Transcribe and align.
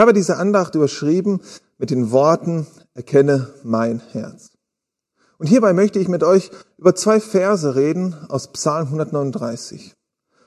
habe 0.00 0.12
diese 0.12 0.36
Andacht 0.36 0.74
überschrieben 0.74 1.40
mit 1.78 1.90
den 1.90 2.10
Worten, 2.10 2.66
erkenne 2.94 3.52
mein 3.62 4.00
Herz. 4.12 4.50
Und 5.38 5.46
hierbei 5.46 5.72
möchte 5.72 5.98
ich 5.98 6.08
mit 6.08 6.22
euch 6.22 6.50
über 6.76 6.94
zwei 6.94 7.20
Verse 7.20 7.74
reden 7.74 8.14
aus 8.28 8.52
Psalm 8.52 8.86
139. 8.88 9.94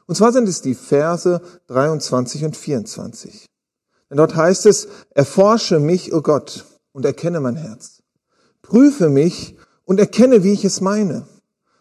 Und 0.06 0.16
zwar 0.16 0.32
sind 0.32 0.48
es 0.48 0.62
die 0.62 0.76
Verse 0.76 1.42
23 1.68 2.46
und 2.46 2.58
24. 2.58 3.48
Denn 4.10 4.18
dort 4.18 4.36
heißt 4.36 4.66
es, 4.66 4.88
erforsche 5.12 5.80
mich, 5.80 6.14
o 6.14 6.18
oh 6.18 6.22
Gott, 6.22 6.66
und 6.92 7.06
erkenne 7.06 7.40
mein 7.40 7.56
Herz. 7.56 8.04
Prüfe 8.62 9.10
mich 9.10 9.56
und 9.86 10.00
erkenne, 10.00 10.44
wie 10.44 10.54
ich 10.54 10.66
es 10.66 10.82
meine. 10.82 11.26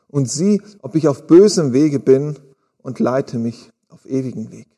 Und 0.09 0.31
sieh, 0.31 0.63
ob 0.81 0.95
ich 0.95 1.09
auf 1.09 1.27
bösem 1.27 1.73
Wege 1.73 2.01
bin 2.01 2.39
und 2.79 2.99
leite 2.99 3.39
mich 3.39 3.71
auf 3.89 4.07
ewigen 4.07 4.51
Weg. 4.51 4.69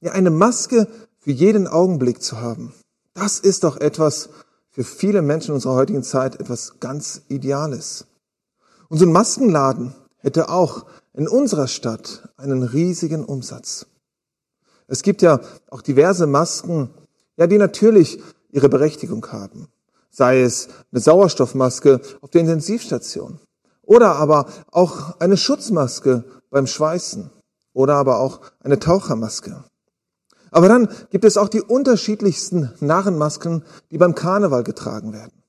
Ja, 0.00 0.12
eine 0.12 0.30
Maske 0.30 0.86
für 1.28 1.32
jeden 1.32 1.66
Augenblick 1.66 2.22
zu 2.22 2.40
haben, 2.40 2.72
das 3.12 3.38
ist 3.38 3.62
doch 3.64 3.76
etwas 3.76 4.30
für 4.70 4.82
viele 4.82 5.20
Menschen 5.20 5.52
unserer 5.52 5.74
heutigen 5.74 6.02
Zeit 6.02 6.40
etwas 6.40 6.80
ganz 6.80 7.20
Ideales. 7.28 8.06
Und 8.88 8.96
so 8.96 9.04
ein 9.04 9.12
Maskenladen 9.12 9.94
hätte 10.16 10.48
auch 10.48 10.86
in 11.12 11.28
unserer 11.28 11.68
Stadt 11.68 12.30
einen 12.38 12.62
riesigen 12.62 13.26
Umsatz. 13.26 13.84
Es 14.86 15.02
gibt 15.02 15.20
ja 15.20 15.40
auch 15.70 15.82
diverse 15.82 16.26
Masken, 16.26 16.94
ja, 17.36 17.46
die 17.46 17.58
natürlich 17.58 18.22
ihre 18.50 18.70
Berechtigung 18.70 19.30
haben. 19.30 19.68
Sei 20.08 20.40
es 20.40 20.68
eine 20.92 21.02
Sauerstoffmaske 21.02 22.00
auf 22.22 22.30
der 22.30 22.40
Intensivstation 22.40 23.38
oder 23.82 24.16
aber 24.16 24.46
auch 24.70 25.20
eine 25.20 25.36
Schutzmaske 25.36 26.24
beim 26.48 26.66
Schweißen 26.66 27.28
oder 27.74 27.96
aber 27.96 28.18
auch 28.18 28.40
eine 28.60 28.78
Tauchermaske. 28.78 29.62
Aber 30.50 30.68
dann 30.68 30.88
gibt 31.10 31.24
es 31.24 31.36
auch 31.36 31.48
die 31.48 31.62
unterschiedlichsten 31.62 32.72
Narrenmasken, 32.80 33.64
die 33.90 33.98
beim 33.98 34.14
Karneval 34.14 34.64
getragen 34.64 35.12
werden. 35.12 35.42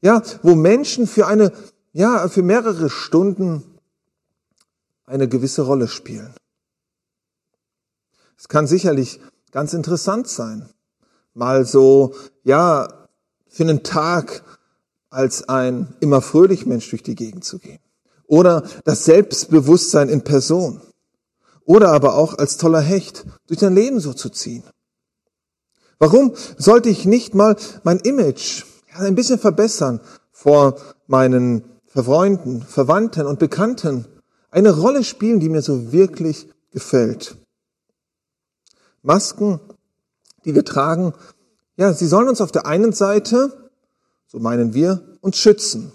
Ja, 0.00 0.22
wo 0.42 0.54
Menschen 0.54 1.06
für 1.06 1.26
eine, 1.26 1.52
ja, 1.92 2.28
für 2.28 2.42
mehrere 2.42 2.90
Stunden 2.90 3.62
eine 5.06 5.28
gewisse 5.28 5.62
Rolle 5.62 5.88
spielen. 5.88 6.34
Es 8.36 8.48
kann 8.48 8.66
sicherlich 8.66 9.20
ganz 9.52 9.72
interessant 9.72 10.28
sein, 10.28 10.68
mal 11.32 11.64
so, 11.64 12.14
ja, 12.42 12.88
für 13.48 13.62
einen 13.62 13.82
Tag 13.82 14.42
als 15.10 15.48
ein 15.48 15.94
immer 16.00 16.20
fröhlich 16.20 16.66
Mensch 16.66 16.90
durch 16.90 17.02
die 17.02 17.14
Gegend 17.14 17.44
zu 17.44 17.58
gehen. 17.58 17.78
Oder 18.26 18.64
das 18.84 19.04
Selbstbewusstsein 19.04 20.08
in 20.08 20.24
Person. 20.24 20.80
Oder 21.64 21.92
aber 21.92 22.14
auch 22.14 22.36
als 22.38 22.56
toller 22.56 22.80
Hecht 22.80 23.24
durch 23.46 23.60
dein 23.60 23.74
Leben 23.74 24.00
so 24.00 24.12
zu 24.12 24.28
ziehen. 24.28 24.62
Warum 25.98 26.34
sollte 26.58 26.88
ich 26.88 27.06
nicht 27.06 27.34
mal 27.34 27.56
mein 27.82 27.98
Image 28.00 28.64
ein 28.94 29.14
bisschen 29.14 29.38
verbessern 29.38 30.00
vor 30.32 30.76
meinen 31.06 31.64
Verfreunden, 31.86 32.62
Verwandten 32.62 33.26
und 33.26 33.38
Bekannten? 33.38 34.06
Eine 34.50 34.76
Rolle 34.76 35.04
spielen, 35.04 35.40
die 35.40 35.48
mir 35.48 35.62
so 35.62 35.92
wirklich 35.92 36.48
gefällt. 36.70 37.36
Masken, 39.02 39.60
die 40.44 40.54
wir 40.54 40.64
tragen, 40.64 41.14
ja, 41.76 41.92
sie 41.92 42.06
sollen 42.06 42.28
uns 42.28 42.40
auf 42.40 42.52
der 42.52 42.66
einen 42.66 42.92
Seite, 42.92 43.70
so 44.26 44.38
meinen 44.38 44.74
wir, 44.74 45.18
uns 45.20 45.38
schützen. 45.38 45.92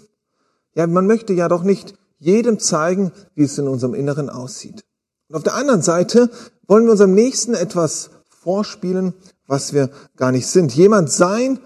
Ja, 0.74 0.86
man 0.86 1.06
möchte 1.06 1.32
ja 1.32 1.48
doch 1.48 1.62
nicht 1.62 1.94
jedem 2.18 2.58
zeigen, 2.58 3.12
wie 3.34 3.44
es 3.44 3.56
in 3.58 3.66
unserem 3.66 3.94
Inneren 3.94 4.28
aussieht. 4.28 4.84
Und 5.30 5.36
auf 5.36 5.42
der 5.44 5.54
anderen 5.54 5.80
Seite 5.80 6.28
wollen 6.66 6.86
wir 6.86 6.90
unserem 6.90 7.14
Nächsten 7.14 7.54
etwas 7.54 8.10
vorspielen, 8.28 9.14
was 9.46 9.72
wir 9.72 9.90
gar 10.16 10.32
nicht 10.32 10.48
sind. 10.48 10.74
Jemand 10.74 11.08
sein, 11.08 11.60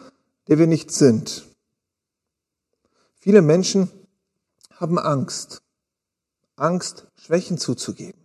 der 0.48 0.58
wir 0.58 0.66
nicht 0.66 0.90
sind. 0.90 1.46
Viele 3.18 3.40
Menschen 3.40 3.90
haben 4.72 4.98
Angst. 4.98 5.62
Angst, 6.56 7.06
Schwächen 7.14 7.56
zuzugeben. 7.56 8.20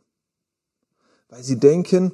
Weil 1.30 1.42
sie 1.42 1.58
denken, 1.58 2.12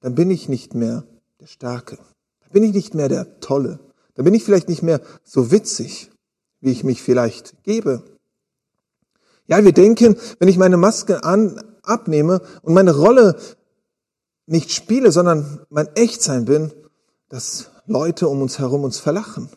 dann 0.00 0.14
bin 0.14 0.30
ich 0.30 0.50
nicht 0.50 0.74
mehr 0.74 1.04
der 1.40 1.46
Starke. 1.46 1.96
Dann 1.96 2.50
bin 2.52 2.62
ich 2.62 2.74
nicht 2.74 2.92
mehr 2.94 3.08
der 3.08 3.40
Tolle. 3.40 3.80
Dann 4.16 4.26
bin 4.26 4.34
ich 4.34 4.44
vielleicht 4.44 4.68
nicht 4.68 4.82
mehr 4.82 5.00
so 5.24 5.50
witzig, 5.50 6.10
wie 6.60 6.72
ich 6.72 6.84
mich 6.84 7.00
vielleicht 7.00 7.62
gebe. 7.62 8.02
Ja, 9.46 9.64
wir 9.64 9.72
denken, 9.72 10.18
wenn 10.38 10.48
ich 10.48 10.58
meine 10.58 10.76
Maske 10.76 11.24
an, 11.24 11.58
abnehme 11.90 12.40
und 12.62 12.74
meine 12.74 12.96
Rolle 12.96 13.36
nicht 14.46 14.72
spiele, 14.72 15.12
sondern 15.12 15.60
mein 15.68 15.88
Echtsein 15.94 16.44
bin, 16.44 16.72
dass 17.28 17.70
Leute 17.86 18.28
um 18.28 18.42
uns 18.42 18.58
herum 18.58 18.84
uns 18.84 18.98
verlachen, 18.98 19.48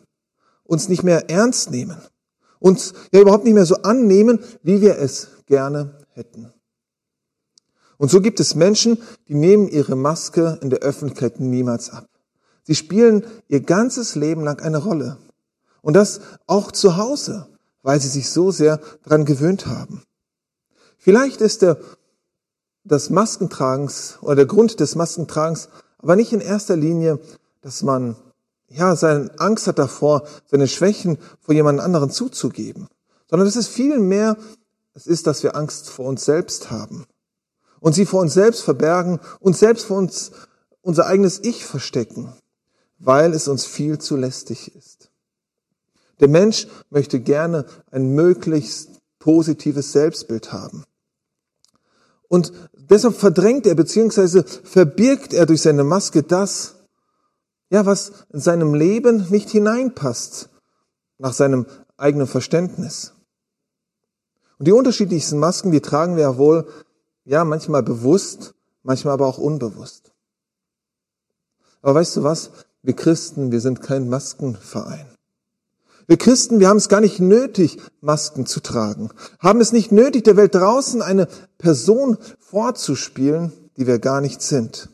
uns 0.64 0.88
nicht 0.88 1.02
mehr 1.02 1.30
ernst 1.30 1.70
nehmen, 1.70 1.96
uns 2.58 2.94
ja 3.12 3.20
überhaupt 3.20 3.44
nicht 3.44 3.54
mehr 3.54 3.66
so 3.66 3.76
annehmen, 3.76 4.38
wie 4.62 4.80
wir 4.80 4.98
es 4.98 5.28
gerne 5.46 5.98
hätten. 6.12 6.52
Und 7.96 8.10
so 8.10 8.20
gibt 8.20 8.40
es 8.40 8.54
Menschen, 8.54 8.98
die 9.28 9.34
nehmen 9.34 9.68
ihre 9.68 9.96
Maske 9.96 10.58
in 10.62 10.70
der 10.70 10.80
Öffentlichkeit 10.80 11.40
niemals 11.40 11.90
ab. 11.90 12.08
Sie 12.64 12.74
spielen 12.74 13.24
ihr 13.48 13.60
ganzes 13.60 14.14
Leben 14.14 14.42
lang 14.42 14.60
eine 14.60 14.78
Rolle. 14.78 15.18
Und 15.82 15.94
das 15.94 16.20
auch 16.46 16.72
zu 16.72 16.96
Hause, 16.96 17.46
weil 17.82 18.00
sie 18.00 18.08
sich 18.08 18.30
so 18.30 18.50
sehr 18.50 18.80
daran 19.02 19.26
gewöhnt 19.26 19.66
haben. 19.66 20.02
Vielleicht 20.96 21.42
ist 21.42 21.62
der, 21.62 21.78
das 22.84 23.10
Maskentragens 23.10 24.18
oder 24.20 24.36
der 24.36 24.46
Grund 24.46 24.78
des 24.80 24.94
Maskentragens 24.94 25.68
aber 25.98 26.16
nicht 26.16 26.32
in 26.34 26.40
erster 26.42 26.76
Linie, 26.76 27.18
dass 27.62 27.82
man 27.82 28.16
ja 28.68 28.94
seine 28.94 29.30
Angst 29.38 29.66
hat 29.66 29.78
davor, 29.78 30.26
seine 30.46 30.68
Schwächen 30.68 31.16
vor 31.40 31.54
jemand 31.54 31.80
anderen 31.80 32.10
zuzugeben, 32.10 32.88
sondern 33.28 33.48
es 33.48 33.56
ist 33.56 33.68
viel 33.68 33.98
mehr, 33.98 34.36
es 34.92 35.06
ist, 35.06 35.26
dass 35.26 35.42
wir 35.42 35.56
Angst 35.56 35.88
vor 35.88 36.06
uns 36.06 36.26
selbst 36.26 36.70
haben 36.70 37.06
und 37.80 37.94
sie 37.94 38.04
vor 38.04 38.20
uns 38.20 38.34
selbst 38.34 38.62
verbergen 38.62 39.18
und 39.40 39.56
selbst 39.56 39.86
vor 39.86 39.96
uns 39.96 40.32
unser 40.82 41.06
eigenes 41.06 41.40
Ich 41.42 41.64
verstecken, 41.64 42.34
weil 42.98 43.32
es 43.32 43.48
uns 43.48 43.64
viel 43.64 43.98
zu 43.98 44.16
lästig 44.16 44.76
ist. 44.76 45.10
Der 46.20 46.28
Mensch 46.28 46.68
möchte 46.90 47.18
gerne 47.18 47.64
ein 47.90 48.14
möglichst 48.14 48.90
positives 49.18 49.92
Selbstbild 49.92 50.52
haben. 50.52 50.84
Und 52.28 52.52
deshalb 52.90 53.16
verdrängt 53.16 53.66
er 53.66 53.74
bzw. 53.74 54.42
verbirgt 54.64 55.32
er 55.32 55.46
durch 55.46 55.62
seine 55.62 55.84
Maske 55.84 56.22
das, 56.22 56.76
ja, 57.70 57.86
was 57.86 58.26
in 58.32 58.40
seinem 58.40 58.74
Leben 58.74 59.26
nicht 59.30 59.50
hineinpasst, 59.50 60.50
nach 61.18 61.32
seinem 61.32 61.66
eigenen 61.96 62.26
Verständnis. 62.26 63.12
Und 64.58 64.68
die 64.68 64.72
unterschiedlichsten 64.72 65.38
Masken, 65.38 65.72
die 65.72 65.80
tragen 65.80 66.16
wir 66.16 66.22
ja 66.22 66.36
wohl 66.36 66.68
ja, 67.24 67.44
manchmal 67.44 67.82
bewusst, 67.82 68.54
manchmal 68.82 69.14
aber 69.14 69.26
auch 69.26 69.38
unbewusst. 69.38 70.12
Aber 71.82 71.96
weißt 71.96 72.16
du 72.16 72.22
was? 72.22 72.50
Wir 72.82 72.94
Christen, 72.94 73.50
wir 73.50 73.60
sind 73.60 73.80
kein 73.82 74.08
Maskenverein. 74.08 75.13
Wir 76.06 76.16
Christen, 76.16 76.60
wir 76.60 76.68
haben 76.68 76.76
es 76.76 76.88
gar 76.88 77.00
nicht 77.00 77.20
nötig, 77.20 77.78
Masken 78.00 78.46
zu 78.46 78.60
tragen, 78.60 79.10
haben 79.38 79.60
es 79.60 79.72
nicht 79.72 79.90
nötig, 79.90 80.24
der 80.24 80.36
Welt 80.36 80.54
draußen 80.54 81.00
eine 81.02 81.28
Person 81.58 82.18
vorzuspielen, 82.38 83.52
die 83.76 83.86
wir 83.86 83.98
gar 83.98 84.20
nicht 84.20 84.42
sind. 84.42 84.90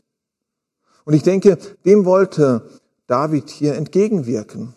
Und 1.04 1.14
ich 1.14 1.22
denke, 1.22 1.58
dem 1.84 2.04
wollte 2.04 2.68
David 3.06 3.50
hier 3.50 3.74
entgegenwirken. 3.74 4.74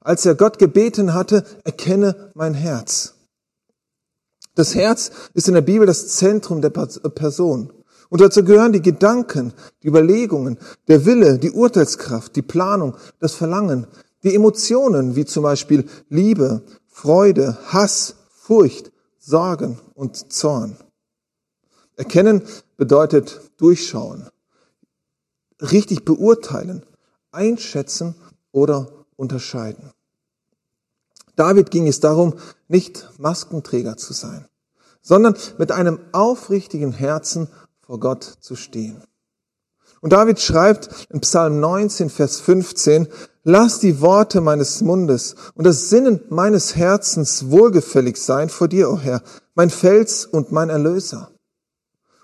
Als 0.00 0.26
er 0.26 0.34
Gott 0.34 0.58
gebeten 0.58 1.14
hatte, 1.14 1.44
erkenne 1.64 2.30
mein 2.34 2.54
Herz. 2.54 3.14
Das 4.54 4.74
Herz 4.74 5.10
ist 5.34 5.48
in 5.48 5.54
der 5.54 5.60
Bibel 5.60 5.86
das 5.86 6.08
Zentrum 6.08 6.62
der 6.62 6.70
Person. 6.70 7.72
Und 8.08 8.20
dazu 8.20 8.44
gehören 8.44 8.72
die 8.72 8.82
Gedanken, 8.82 9.52
die 9.82 9.88
Überlegungen, 9.88 10.58
der 10.88 11.06
Wille, 11.06 11.38
die 11.38 11.50
Urteilskraft, 11.50 12.36
die 12.36 12.42
Planung, 12.42 12.96
das 13.20 13.34
Verlangen, 13.34 13.86
die 14.26 14.34
Emotionen, 14.34 15.14
wie 15.14 15.24
zum 15.24 15.44
Beispiel 15.44 15.88
Liebe, 16.08 16.62
Freude, 16.88 17.56
Hass, 17.68 18.16
Furcht, 18.28 18.90
Sorgen 19.18 19.78
und 19.94 20.32
Zorn. 20.32 20.76
Erkennen 21.94 22.42
bedeutet 22.76 23.40
durchschauen, 23.56 24.28
richtig 25.60 26.04
beurteilen, 26.04 26.84
einschätzen 27.30 28.16
oder 28.50 29.06
unterscheiden. 29.14 29.92
David 31.36 31.70
ging 31.70 31.86
es 31.86 32.00
darum, 32.00 32.34
nicht 32.66 33.08
Maskenträger 33.18 33.96
zu 33.96 34.12
sein, 34.12 34.48
sondern 35.02 35.36
mit 35.58 35.70
einem 35.70 36.00
aufrichtigen 36.10 36.92
Herzen 36.92 37.48
vor 37.80 38.00
Gott 38.00 38.24
zu 38.24 38.56
stehen. 38.56 39.04
Und 40.00 40.12
David 40.12 40.40
schreibt 40.40 41.06
in 41.10 41.20
Psalm 41.20 41.60
19, 41.60 42.10
Vers 42.10 42.40
15, 42.40 43.08
Lass 43.48 43.78
die 43.78 44.00
Worte 44.00 44.40
meines 44.40 44.80
Mundes 44.80 45.36
und 45.54 45.64
das 45.64 45.88
Sinnen 45.88 46.20
meines 46.30 46.74
Herzens 46.74 47.48
wohlgefällig 47.50 48.16
sein 48.16 48.48
vor 48.48 48.66
dir, 48.66 48.90
o 48.90 48.94
oh 48.94 48.98
Herr, 48.98 49.22
mein 49.54 49.70
Fels 49.70 50.26
und 50.26 50.50
mein 50.50 50.68
Erlöser. 50.68 51.30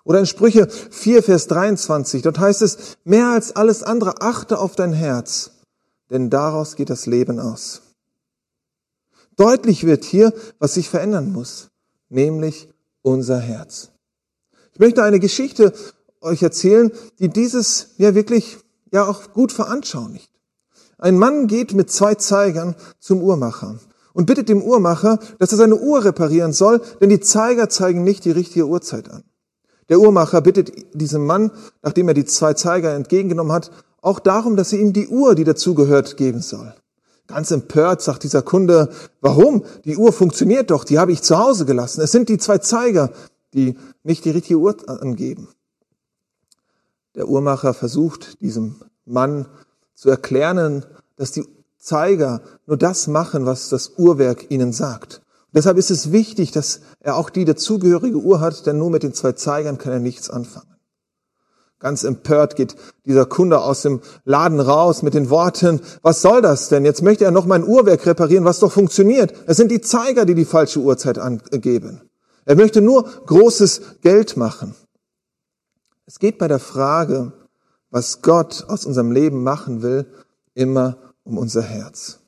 Oder 0.04 0.18
in 0.18 0.26
Sprüche 0.26 0.68
4, 0.68 1.22
Vers 1.22 1.46
23, 1.46 2.22
dort 2.22 2.40
heißt 2.40 2.62
es, 2.62 2.98
mehr 3.04 3.28
als 3.28 3.54
alles 3.54 3.84
andere 3.84 4.20
achte 4.20 4.58
auf 4.58 4.74
dein 4.74 4.92
Herz, 4.92 5.52
denn 6.10 6.28
daraus 6.28 6.74
geht 6.74 6.90
das 6.90 7.06
Leben 7.06 7.38
aus. 7.38 7.82
Deutlich 9.36 9.86
wird 9.86 10.04
hier, 10.04 10.34
was 10.58 10.74
sich 10.74 10.88
verändern 10.88 11.32
muss, 11.32 11.68
nämlich 12.08 12.68
unser 13.02 13.38
Herz. 13.38 13.90
Ich 14.72 14.80
möchte 14.80 15.04
eine 15.04 15.20
Geschichte 15.20 15.72
euch 16.22 16.42
erzählen, 16.42 16.92
die 17.18 17.28
dieses 17.28 17.88
ja 17.98 18.14
wirklich 18.14 18.58
ja 18.90 19.06
auch 19.06 19.32
gut 19.32 19.52
veranschaulicht. 19.52 20.30
Ein 20.98 21.18
Mann 21.18 21.46
geht 21.46 21.74
mit 21.74 21.90
zwei 21.90 22.14
Zeigern 22.14 22.76
zum 23.00 23.22
Uhrmacher 23.22 23.78
und 24.12 24.26
bittet 24.26 24.48
dem 24.48 24.62
Uhrmacher, 24.62 25.18
dass 25.38 25.52
er 25.52 25.58
seine 25.58 25.76
Uhr 25.76 26.04
reparieren 26.04 26.52
soll, 26.52 26.80
denn 27.00 27.08
die 27.08 27.20
Zeiger 27.20 27.68
zeigen 27.68 28.04
nicht 28.04 28.24
die 28.24 28.30
richtige 28.30 28.66
Uhrzeit 28.66 29.10
an. 29.10 29.24
Der 29.88 30.00
Uhrmacher 30.00 30.40
bittet 30.40 30.72
diesem 30.94 31.26
Mann, 31.26 31.50
nachdem 31.82 32.08
er 32.08 32.14
die 32.14 32.24
zwei 32.24 32.54
Zeiger 32.54 32.94
entgegengenommen 32.94 33.52
hat, 33.52 33.70
auch 34.00 34.20
darum, 34.20 34.56
dass 34.56 34.72
er 34.72 34.80
ihm 34.80 34.92
die 34.92 35.08
Uhr, 35.08 35.34
die 35.34 35.44
dazugehört, 35.44 36.16
geben 36.16 36.40
soll. 36.40 36.74
Ganz 37.26 37.50
empört 37.50 38.02
sagt 38.02 38.24
dieser 38.24 38.42
Kunde, 38.42 38.90
warum? 39.20 39.64
Die 39.84 39.96
Uhr 39.96 40.12
funktioniert 40.12 40.70
doch, 40.70 40.84
die 40.84 40.98
habe 40.98 41.12
ich 41.12 41.22
zu 41.22 41.38
Hause 41.38 41.64
gelassen. 41.64 42.00
Es 42.00 42.12
sind 42.12 42.28
die 42.28 42.38
zwei 42.38 42.58
Zeiger, 42.58 43.12
die 43.54 43.76
nicht 44.02 44.24
die 44.24 44.30
richtige 44.30 44.58
Uhr 44.58 44.76
angeben. 44.86 45.48
Der 47.14 47.28
Uhrmacher 47.28 47.74
versucht 47.74 48.40
diesem 48.40 48.76
Mann 49.04 49.46
zu 49.94 50.08
erklären, 50.08 50.84
dass 51.16 51.32
die 51.32 51.46
Zeiger 51.78 52.40
nur 52.66 52.76
das 52.76 53.06
machen, 53.06 53.44
was 53.44 53.68
das 53.68 53.92
Uhrwerk 53.98 54.50
ihnen 54.50 54.72
sagt. 54.72 55.20
Deshalb 55.54 55.76
ist 55.76 55.90
es 55.90 56.12
wichtig, 56.12 56.52
dass 56.52 56.80
er 57.00 57.16
auch 57.16 57.28
die 57.28 57.44
dazugehörige 57.44 58.16
Uhr 58.16 58.40
hat, 58.40 58.66
denn 58.66 58.78
nur 58.78 58.90
mit 58.90 59.02
den 59.02 59.12
zwei 59.12 59.32
Zeigern 59.32 59.76
kann 59.76 59.92
er 59.92 59.98
nichts 59.98 60.30
anfangen. 60.30 60.72
Ganz 61.78 62.04
empört 62.04 62.54
geht 62.54 62.76
dieser 63.04 63.26
Kunde 63.26 63.60
aus 63.60 63.82
dem 63.82 64.00
Laden 64.24 64.60
raus 64.60 65.02
mit 65.02 65.14
den 65.14 65.30
Worten, 65.30 65.80
was 66.00 66.22
soll 66.22 66.40
das 66.40 66.68
denn? 66.68 66.84
Jetzt 66.84 67.02
möchte 67.02 67.24
er 67.24 67.32
noch 67.32 67.44
mein 67.44 67.66
Uhrwerk 67.66 68.06
reparieren, 68.06 68.44
was 68.44 68.60
doch 68.60 68.70
funktioniert. 68.70 69.34
Es 69.46 69.56
sind 69.56 69.70
die 69.70 69.80
Zeiger, 69.80 70.24
die 70.24 70.36
die 70.36 70.44
falsche 70.44 70.78
Uhrzeit 70.78 71.18
angeben. 71.18 72.00
Er 72.44 72.54
möchte 72.54 72.80
nur 72.80 73.04
großes 73.26 74.00
Geld 74.00 74.36
machen. 74.36 74.76
Es 76.12 76.18
geht 76.18 76.36
bei 76.36 76.46
der 76.46 76.58
Frage, 76.58 77.32
was 77.88 78.20
Gott 78.20 78.66
aus 78.68 78.84
unserem 78.84 79.12
Leben 79.12 79.42
machen 79.42 79.80
will, 79.80 80.04
immer 80.52 80.98
um 81.24 81.38
unser 81.38 81.62
Herz. 81.62 82.18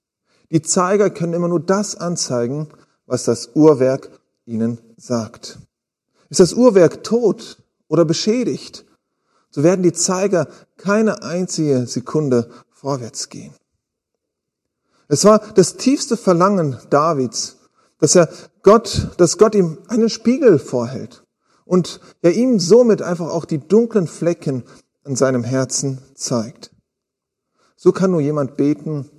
Die 0.50 0.62
Zeiger 0.62 1.10
können 1.10 1.34
immer 1.34 1.48
nur 1.48 1.60
das 1.60 1.94
anzeigen, 1.94 2.68
was 3.04 3.24
das 3.24 3.50
Uhrwerk 3.54 4.08
ihnen 4.46 4.78
sagt. 4.96 5.58
Ist 6.30 6.40
das 6.40 6.54
Uhrwerk 6.54 7.04
tot 7.04 7.62
oder 7.86 8.06
beschädigt, 8.06 8.86
so 9.50 9.62
werden 9.62 9.82
die 9.82 9.92
Zeiger 9.92 10.48
keine 10.78 11.22
einzige 11.22 11.86
Sekunde 11.86 12.48
vorwärts 12.70 13.28
gehen. 13.28 13.52
Es 15.08 15.26
war 15.26 15.40
das 15.56 15.76
tiefste 15.76 16.16
Verlangen 16.16 16.78
Davids, 16.88 17.58
dass 18.00 18.14
er 18.14 18.30
Gott, 18.62 19.10
dass 19.18 19.36
Gott 19.36 19.54
ihm 19.54 19.76
einen 19.88 20.08
Spiegel 20.08 20.58
vorhält 20.58 21.23
und 21.64 22.00
er 22.22 22.32
ihm 22.32 22.58
somit 22.58 23.02
einfach 23.02 23.30
auch 23.30 23.44
die 23.44 23.58
dunklen 23.58 24.06
Flecken 24.06 24.64
in 25.04 25.16
seinem 25.16 25.44
Herzen 25.44 25.98
zeigt. 26.14 26.70
So 27.76 27.92
kann 27.92 28.10
nur 28.10 28.20
jemand 28.20 28.56
beten, 28.56 29.10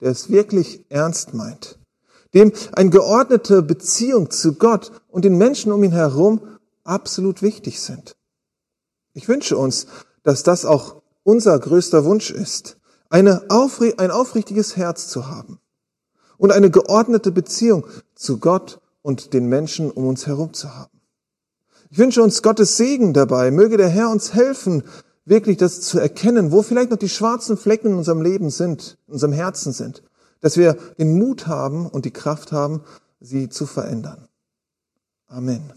der 0.00 0.10
es 0.10 0.30
wirklich 0.30 0.84
ernst 0.90 1.34
meint 1.34 1.78
dem 2.34 2.52
eine 2.72 2.90
geordnete 2.90 3.62
Beziehung 3.62 4.30
zu 4.30 4.54
Gott 4.54 4.92
und 5.08 5.24
den 5.24 5.36
Menschen 5.36 5.72
um 5.72 5.84
ihn 5.84 5.92
herum 5.92 6.40
absolut 6.84 7.42
wichtig 7.42 7.80
sind. 7.80 8.16
Ich 9.12 9.28
wünsche 9.28 9.56
uns, 9.56 9.86
dass 10.22 10.42
das 10.42 10.64
auch 10.64 11.02
unser 11.22 11.58
größter 11.58 12.04
Wunsch 12.04 12.30
ist, 12.30 12.78
eine 13.10 13.44
aufri 13.50 13.94
ein 13.98 14.10
aufrichtiges 14.10 14.76
Herz 14.76 15.08
zu 15.08 15.26
haben 15.28 15.60
und 16.38 16.50
eine 16.50 16.70
geordnete 16.70 17.30
Beziehung 17.30 17.86
zu 18.14 18.38
Gott 18.38 18.80
und 19.02 19.34
den 19.34 19.46
Menschen 19.46 19.90
um 19.90 20.06
uns 20.06 20.26
herum 20.26 20.54
zu 20.54 20.74
haben. 20.74 21.01
Ich 21.92 21.98
wünsche 21.98 22.24
uns 22.24 22.42
Gottes 22.42 22.76
Segen 22.76 23.12
dabei. 23.12 23.52
Möge 23.52 23.76
der 23.76 23.88
Herr 23.88 24.10
uns 24.10 24.34
helfen, 24.34 24.82
wirklich 25.24 25.58
das 25.58 25.80
zu 25.82 26.00
erkennen, 26.00 26.50
wo 26.50 26.62
vielleicht 26.62 26.90
noch 26.90 26.98
die 26.98 27.08
schwarzen 27.08 27.56
Flecken 27.56 27.92
in 27.92 27.94
unserem 27.94 28.22
Leben 28.22 28.50
sind, 28.50 28.98
in 29.06 29.12
unserem 29.14 29.32
Herzen 29.32 29.72
sind 29.72 30.02
dass 30.42 30.58
wir 30.58 30.74
den 30.98 31.18
Mut 31.18 31.46
haben 31.46 31.86
und 31.86 32.04
die 32.04 32.10
Kraft 32.10 32.52
haben, 32.52 32.82
sie 33.20 33.48
zu 33.48 33.64
verändern. 33.64 34.28
Amen. 35.28 35.72